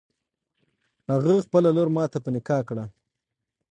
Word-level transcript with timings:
هغه 1.11 1.33
خپله 1.45 1.69
لور 1.75 1.89
ماته 1.95 2.17
په 2.21 2.29
نکاح 2.35 2.61
کړه. 2.69 2.83